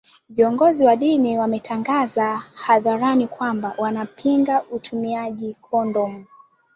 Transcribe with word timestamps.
viongozi 0.29 0.85
wa 0.85 0.95
dini 0.95 1.37
wametangaza 1.39 2.35
hadharani 2.37 3.27
kwamba 3.27 3.75
wanapinga 3.77 4.63
utumiaji 4.63 5.53
kondomu 5.53 6.25